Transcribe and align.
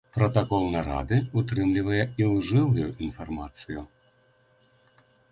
Пратакол 0.13 0.63
нарады 0.75 1.17
ўтрымлівае 1.41 1.99
ілжывую 2.23 2.87
інфармацыю. 3.07 3.83